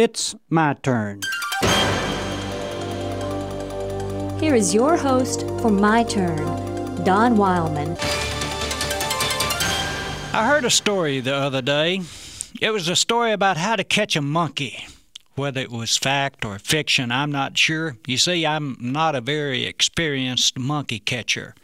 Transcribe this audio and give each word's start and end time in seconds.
It's 0.00 0.36
my 0.48 0.74
turn. 0.74 1.22
Here 4.38 4.54
is 4.54 4.72
your 4.72 4.96
host 4.96 5.40
for 5.60 5.72
My 5.72 6.04
Turn, 6.04 6.36
Don 7.02 7.34
Wildmon. 7.34 7.98
I 10.32 10.46
heard 10.46 10.64
a 10.64 10.70
story 10.70 11.18
the 11.18 11.34
other 11.34 11.60
day. 11.60 12.02
It 12.60 12.70
was 12.70 12.88
a 12.88 12.94
story 12.94 13.32
about 13.32 13.56
how 13.56 13.74
to 13.74 13.82
catch 13.82 14.14
a 14.14 14.22
monkey. 14.22 14.86
Whether 15.34 15.62
it 15.62 15.72
was 15.72 15.96
fact 15.96 16.44
or 16.44 16.60
fiction, 16.60 17.10
I'm 17.10 17.32
not 17.32 17.58
sure. 17.58 17.96
You 18.06 18.18
see, 18.18 18.46
I'm 18.46 18.76
not 18.78 19.16
a 19.16 19.20
very 19.20 19.64
experienced 19.64 20.56
monkey 20.56 21.00
catcher, 21.00 21.56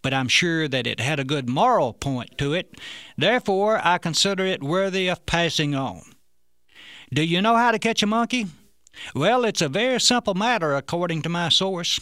but 0.00 0.14
I'm 0.14 0.28
sure 0.28 0.66
that 0.66 0.86
it 0.86 0.98
had 0.98 1.20
a 1.20 1.24
good 1.24 1.46
moral 1.46 1.92
point 1.92 2.38
to 2.38 2.54
it. 2.54 2.80
Therefore, 3.18 3.82
I 3.84 3.98
consider 3.98 4.46
it 4.46 4.62
worthy 4.62 5.08
of 5.08 5.26
passing 5.26 5.74
on. 5.74 6.15
Do 7.12 7.22
you 7.22 7.40
know 7.40 7.56
how 7.56 7.70
to 7.70 7.78
catch 7.78 8.02
a 8.02 8.06
monkey? 8.06 8.46
Well, 9.14 9.44
it's 9.44 9.62
a 9.62 9.68
very 9.68 10.00
simple 10.00 10.34
matter 10.34 10.74
according 10.74 11.22
to 11.22 11.28
my 11.28 11.50
source. 11.50 12.00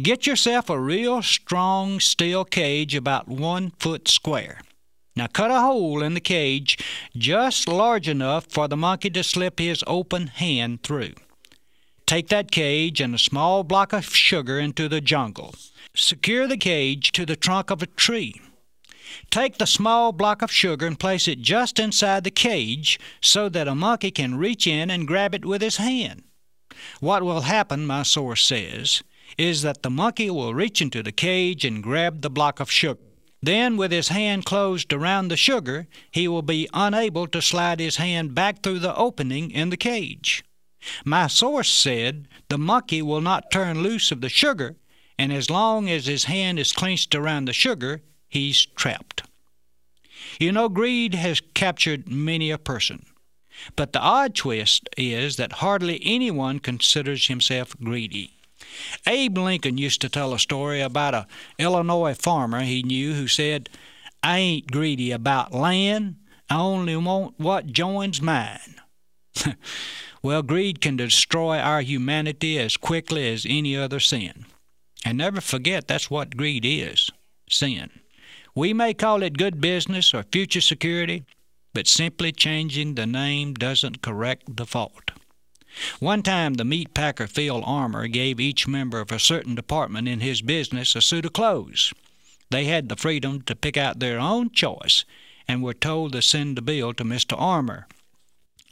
Get 0.00 0.26
yourself 0.26 0.70
a 0.70 0.80
real 0.80 1.22
strong 1.22 2.00
steel 2.00 2.44
cage 2.44 2.94
about 2.94 3.28
one 3.28 3.70
foot 3.78 4.08
square. 4.08 4.60
Now 5.14 5.26
cut 5.26 5.50
a 5.50 5.60
hole 5.60 6.02
in 6.02 6.14
the 6.14 6.20
cage 6.20 6.78
just 7.16 7.68
large 7.68 8.08
enough 8.08 8.46
for 8.46 8.68
the 8.68 8.76
monkey 8.76 9.10
to 9.10 9.22
slip 9.22 9.58
his 9.58 9.84
open 9.86 10.28
hand 10.28 10.82
through. 10.82 11.14
Take 12.06 12.28
that 12.28 12.50
cage 12.50 13.00
and 13.00 13.14
a 13.14 13.18
small 13.18 13.62
block 13.62 13.92
of 13.92 14.04
sugar 14.06 14.58
into 14.58 14.88
the 14.88 15.00
jungle. 15.00 15.54
Secure 15.94 16.48
the 16.48 16.56
cage 16.56 17.12
to 17.12 17.26
the 17.26 17.36
trunk 17.36 17.70
of 17.70 17.82
a 17.82 17.86
tree. 17.86 18.40
Take 19.30 19.58
the 19.58 19.66
small 19.66 20.12
block 20.12 20.42
of 20.42 20.52
sugar 20.52 20.86
and 20.86 20.98
place 20.98 21.26
it 21.28 21.40
just 21.40 21.78
inside 21.78 22.24
the 22.24 22.30
cage 22.30 22.98
so 23.20 23.48
that 23.48 23.68
a 23.68 23.74
monkey 23.74 24.10
can 24.10 24.36
reach 24.36 24.66
in 24.66 24.90
and 24.90 25.06
grab 25.06 25.34
it 25.34 25.44
with 25.44 25.62
his 25.62 25.76
hand. 25.76 26.24
What 27.00 27.22
will 27.22 27.42
happen, 27.42 27.86
my 27.86 28.02
source 28.02 28.44
says, 28.44 29.02
is 29.36 29.62
that 29.62 29.82
the 29.82 29.90
monkey 29.90 30.30
will 30.30 30.54
reach 30.54 30.80
into 30.80 31.02
the 31.02 31.12
cage 31.12 31.64
and 31.64 31.82
grab 31.82 32.22
the 32.22 32.30
block 32.30 32.60
of 32.60 32.70
sugar. 32.70 33.00
Then, 33.42 33.76
with 33.76 33.90
his 33.90 34.08
hand 34.08 34.44
closed 34.44 34.92
around 34.92 35.28
the 35.28 35.36
sugar, 35.36 35.86
he 36.10 36.28
will 36.28 36.42
be 36.42 36.68
unable 36.74 37.26
to 37.28 37.40
slide 37.40 37.80
his 37.80 37.96
hand 37.96 38.34
back 38.34 38.62
through 38.62 38.80
the 38.80 38.94
opening 38.94 39.50
in 39.50 39.70
the 39.70 39.78
cage. 39.78 40.44
My 41.04 41.26
source 41.26 41.70
said 41.70 42.28
the 42.48 42.58
monkey 42.58 43.02
will 43.02 43.20
not 43.20 43.50
turn 43.50 43.82
loose 43.82 44.10
of 44.12 44.20
the 44.20 44.28
sugar, 44.28 44.76
and 45.18 45.32
as 45.32 45.50
long 45.50 45.88
as 45.88 46.06
his 46.06 46.24
hand 46.24 46.58
is 46.58 46.72
clenched 46.72 47.14
around 47.14 47.46
the 47.46 47.52
sugar, 47.52 48.02
he's 48.30 48.64
trapped. 48.64 49.24
You 50.38 50.52
know, 50.52 50.70
greed 50.70 51.14
has 51.14 51.42
captured 51.54 52.08
many 52.08 52.50
a 52.50 52.58
person. 52.58 53.04
But 53.76 53.92
the 53.92 54.00
odd 54.00 54.34
twist 54.34 54.88
is 54.96 55.36
that 55.36 55.52
hardly 55.54 56.00
anyone 56.02 56.60
considers 56.60 57.26
himself 57.26 57.76
greedy. 57.82 58.32
Abe 59.06 59.36
Lincoln 59.36 59.76
used 59.76 60.00
to 60.00 60.08
tell 60.08 60.32
a 60.32 60.38
story 60.38 60.80
about 60.80 61.14
a 61.14 61.26
Illinois 61.58 62.14
farmer 62.14 62.60
he 62.62 62.82
knew 62.82 63.14
who 63.14 63.28
said, 63.28 63.68
I 64.22 64.38
ain't 64.38 64.70
greedy 64.70 65.10
about 65.12 65.52
land, 65.52 66.16
I 66.48 66.56
only 66.56 66.96
want 66.96 67.34
what 67.38 67.66
joins 67.66 68.20
mine. 68.20 68.76
well, 70.22 70.42
greed 70.42 70.80
can 70.80 70.96
destroy 70.96 71.58
our 71.58 71.80
humanity 71.80 72.58
as 72.58 72.76
quickly 72.76 73.32
as 73.32 73.46
any 73.48 73.76
other 73.76 74.00
sin. 74.00 74.46
And 75.04 75.18
never 75.18 75.40
forget 75.40 75.88
that's 75.88 76.10
what 76.10 76.36
greed 76.36 76.64
is 76.64 77.10
sin. 77.48 77.90
We 78.54 78.72
may 78.72 78.94
call 78.94 79.22
it 79.22 79.38
good 79.38 79.60
business 79.60 80.12
or 80.12 80.24
future 80.24 80.60
security, 80.60 81.24
but 81.72 81.86
simply 81.86 82.32
changing 82.32 82.94
the 82.94 83.06
name 83.06 83.54
doesn't 83.54 84.02
correct 84.02 84.56
the 84.56 84.66
fault. 84.66 85.12
One 86.00 86.22
time 86.22 86.54
the 86.54 86.64
meat 86.64 86.94
packer 86.94 87.28
Phil 87.28 87.62
Armour 87.64 88.08
gave 88.08 88.40
each 88.40 88.66
member 88.66 88.98
of 88.98 89.12
a 89.12 89.20
certain 89.20 89.54
department 89.54 90.08
in 90.08 90.20
his 90.20 90.42
business 90.42 90.96
a 90.96 91.00
suit 91.00 91.24
of 91.24 91.32
clothes. 91.32 91.92
They 92.50 92.64
had 92.64 92.88
the 92.88 92.96
freedom 92.96 93.42
to 93.42 93.54
pick 93.54 93.76
out 93.76 94.00
their 94.00 94.18
own 94.18 94.50
choice 94.50 95.04
and 95.46 95.62
were 95.62 95.74
told 95.74 96.12
to 96.12 96.22
send 96.22 96.56
the 96.56 96.62
bill 96.62 96.92
to 96.94 97.04
Mr. 97.04 97.40
Armour. 97.40 97.86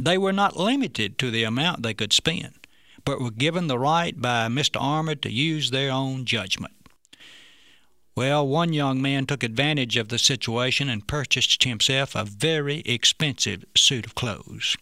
They 0.00 0.18
were 0.18 0.32
not 0.32 0.56
limited 0.56 1.18
to 1.18 1.30
the 1.30 1.44
amount 1.44 1.82
they 1.82 1.94
could 1.94 2.12
spend, 2.12 2.66
but 3.04 3.20
were 3.20 3.30
given 3.30 3.68
the 3.68 3.78
right 3.78 4.20
by 4.20 4.48
Mr. 4.48 4.80
Armour 4.80 5.14
to 5.16 5.30
use 5.30 5.70
their 5.70 5.92
own 5.92 6.24
judgment. 6.24 6.74
Well, 8.18 8.48
one 8.48 8.72
young 8.72 9.00
man 9.00 9.26
took 9.26 9.44
advantage 9.44 9.96
of 9.96 10.08
the 10.08 10.18
situation 10.18 10.88
and 10.88 11.06
purchased 11.06 11.62
himself 11.62 12.16
a 12.16 12.24
very 12.24 12.80
expensive 12.80 13.64
suit 13.76 14.06
of 14.06 14.16
clothes. 14.16 14.76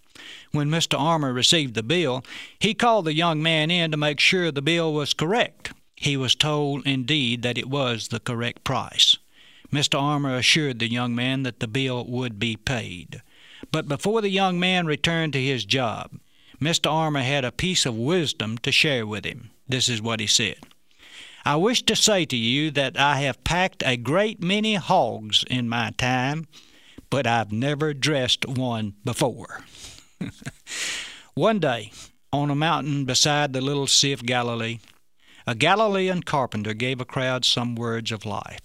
When 0.52 0.70
Mr. 0.70 0.98
Armour 0.98 1.34
received 1.34 1.74
the 1.74 1.82
bill, 1.82 2.24
he 2.58 2.72
called 2.72 3.04
the 3.04 3.12
young 3.12 3.42
man 3.42 3.70
in 3.70 3.90
to 3.90 3.98
make 3.98 4.20
sure 4.20 4.50
the 4.50 4.62
bill 4.62 4.90
was 4.94 5.12
correct. 5.12 5.74
He 5.96 6.16
was 6.16 6.34
told, 6.34 6.86
indeed, 6.86 7.42
that 7.42 7.58
it 7.58 7.68
was 7.68 8.08
the 8.08 8.20
correct 8.20 8.64
price. 8.64 9.18
Mr. 9.70 10.00
Armour 10.00 10.34
assured 10.36 10.78
the 10.78 10.90
young 10.90 11.14
man 11.14 11.42
that 11.42 11.60
the 11.60 11.68
bill 11.68 12.06
would 12.06 12.38
be 12.38 12.56
paid. 12.56 13.20
But 13.70 13.86
before 13.86 14.22
the 14.22 14.30
young 14.30 14.58
man 14.58 14.86
returned 14.86 15.34
to 15.34 15.42
his 15.42 15.66
job, 15.66 16.10
Mr. 16.58 16.90
Armour 16.90 17.20
had 17.20 17.44
a 17.44 17.52
piece 17.52 17.84
of 17.84 17.98
wisdom 17.98 18.56
to 18.56 18.72
share 18.72 19.06
with 19.06 19.26
him. 19.26 19.50
This 19.68 19.90
is 19.90 20.00
what 20.00 20.20
he 20.20 20.26
said. 20.26 20.60
I 21.46 21.54
wish 21.54 21.84
to 21.84 21.94
say 21.94 22.24
to 22.24 22.36
you 22.36 22.72
that 22.72 22.98
I 22.98 23.20
have 23.20 23.44
packed 23.44 23.84
a 23.86 23.96
great 23.96 24.42
many 24.42 24.74
hogs 24.74 25.44
in 25.48 25.68
my 25.68 25.92
time, 25.96 26.48
but 27.08 27.24
I've 27.24 27.52
never 27.52 27.94
dressed 27.94 28.48
one 28.48 28.94
before. 29.04 29.60
one 31.34 31.60
day, 31.60 31.92
on 32.32 32.50
a 32.50 32.56
mountain 32.56 33.04
beside 33.04 33.52
the 33.52 33.60
little 33.60 33.86
Sea 33.86 34.12
of 34.12 34.26
Galilee, 34.26 34.80
a 35.46 35.54
Galilean 35.54 36.24
carpenter 36.24 36.74
gave 36.74 37.00
a 37.00 37.04
crowd 37.04 37.44
some 37.44 37.76
words 37.76 38.10
of 38.10 38.26
life. 38.26 38.62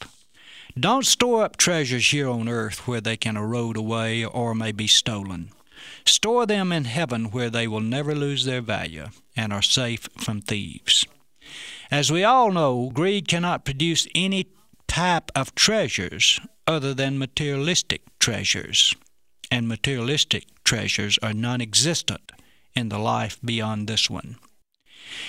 Don't 0.75 1.05
store 1.05 1.43
up 1.43 1.57
treasures 1.57 2.09
here 2.09 2.29
on 2.29 2.49
earth 2.49 2.87
where 2.87 3.01
they 3.01 3.15
can 3.15 3.37
erode 3.37 3.77
away 3.77 4.25
or 4.25 4.55
may 4.55 4.71
be 4.71 4.87
stolen. 4.87 5.51
Store 6.03 6.47
them 6.47 6.71
in 6.71 6.85
heaven 6.85 7.25
where 7.25 7.51
they 7.51 7.67
will 7.67 7.79
never 7.79 8.15
lose 8.15 8.45
their 8.45 8.61
value 8.61 9.09
and 9.37 9.53
are 9.53 9.61
safe 9.61 10.09
from 10.17 10.41
thieves. 10.41 11.05
As 11.91 12.09
we 12.09 12.24
all 12.24 12.52
know, 12.52 12.90
greed 12.94 13.28
cannot 13.28 13.66
produce 13.66 14.07
any 14.16 14.47
type 14.88 15.29
of 15.35 15.53
treasures 15.56 16.40
other 16.66 16.94
than 16.94 17.19
materialistic 17.19 18.03
treasures, 18.18 18.96
and 19.52 19.68
materialistic 19.68 20.46
treasures 20.63 21.19
are 21.22 21.34
non 21.34 21.59
existent 21.59 22.31
in 22.74 22.88
the 22.88 22.97
life 22.97 23.40
beyond 23.44 23.88
this 23.88 24.09
one. 24.09 24.38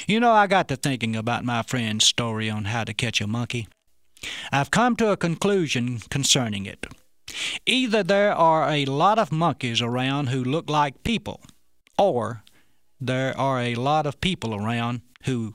You 0.06 0.20
know, 0.20 0.30
I 0.30 0.46
got 0.46 0.68
to 0.68 0.76
thinking 0.76 1.16
about 1.16 1.44
my 1.44 1.62
friend's 1.62 2.06
story 2.06 2.48
on 2.48 2.66
how 2.66 2.84
to 2.84 2.94
catch 2.94 3.20
a 3.20 3.26
monkey. 3.26 3.66
I've 4.52 4.70
come 4.70 4.94
to 4.96 5.10
a 5.10 5.16
conclusion 5.16 5.98
concerning 6.10 6.66
it. 6.66 6.86
Either 7.66 8.04
there 8.04 8.34
are 8.34 8.70
a 8.70 8.84
lot 8.84 9.18
of 9.18 9.32
monkeys 9.32 9.82
around 9.82 10.28
who 10.28 10.44
look 10.44 10.70
like 10.70 11.02
people, 11.02 11.40
or 11.98 12.44
there 13.00 13.36
are 13.36 13.60
a 13.60 13.74
lot 13.74 14.06
of 14.06 14.20
people 14.20 14.54
around 14.54 15.00
who 15.24 15.54